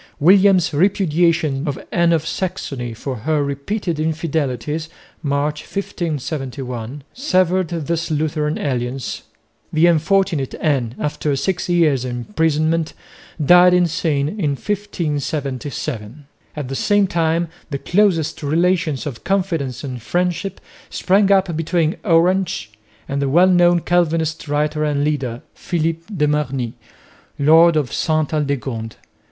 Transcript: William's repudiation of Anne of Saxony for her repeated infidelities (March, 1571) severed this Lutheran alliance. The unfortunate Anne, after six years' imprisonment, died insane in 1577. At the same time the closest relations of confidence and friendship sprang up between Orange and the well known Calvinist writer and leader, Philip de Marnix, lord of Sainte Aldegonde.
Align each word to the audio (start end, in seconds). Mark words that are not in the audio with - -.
William's 0.19 0.73
repudiation 0.73 1.67
of 1.67 1.77
Anne 1.91 2.11
of 2.11 2.25
Saxony 2.25 2.91
for 2.95 3.17
her 3.17 3.43
repeated 3.43 3.99
infidelities 3.99 4.89
(March, 5.21 5.61
1571) 5.61 7.03
severed 7.13 7.67
this 7.67 8.09
Lutheran 8.09 8.57
alliance. 8.57 9.21
The 9.71 9.85
unfortunate 9.85 10.55
Anne, 10.59 10.95
after 10.97 11.35
six 11.35 11.69
years' 11.69 12.03
imprisonment, 12.03 12.95
died 13.39 13.75
insane 13.75 14.27
in 14.27 14.53
1577. 14.55 16.25
At 16.55 16.67
the 16.67 16.75
same 16.75 17.05
time 17.05 17.49
the 17.69 17.77
closest 17.77 18.41
relations 18.41 19.05
of 19.05 19.23
confidence 19.23 19.83
and 19.83 20.01
friendship 20.01 20.59
sprang 20.89 21.31
up 21.31 21.55
between 21.55 21.97
Orange 22.03 22.71
and 23.07 23.21
the 23.21 23.29
well 23.29 23.49
known 23.49 23.81
Calvinist 23.81 24.47
writer 24.47 24.83
and 24.83 25.03
leader, 25.03 25.43
Philip 25.53 26.01
de 26.17 26.27
Marnix, 26.27 26.73
lord 27.37 27.75
of 27.75 27.93
Sainte 27.93 28.33
Aldegonde. 28.33 28.95